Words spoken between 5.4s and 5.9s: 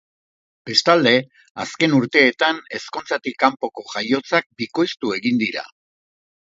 dira.